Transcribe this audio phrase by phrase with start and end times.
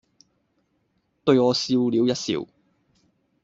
[1.23, 2.47] 對我笑了一笑；